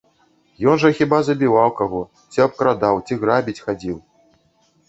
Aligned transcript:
Ён 0.71 0.79
жа 0.83 0.89
хіба 0.99 1.19
забіваў 1.27 1.69
каго, 1.81 2.01
ці 2.31 2.43
абкрадаў, 2.47 2.95
ці 3.09 3.19
грабіць 3.25 3.59
хадзіў? 3.67 3.97